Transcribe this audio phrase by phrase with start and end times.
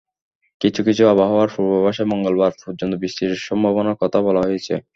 [0.61, 4.73] কিছু কিছু আবহাওয়ার পূর্বাভাসে মঙ্গলবার পর্যন্ত বৃষ্টির সম্ভাবনার কথা বলা হয়েছে।